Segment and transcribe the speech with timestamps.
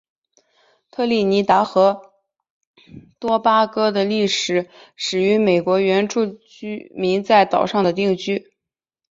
[0.89, 2.11] 特立尼达和
[3.19, 6.39] 多巴哥的历史始于美洲原住
[6.95, 8.51] 民在岛上的定居。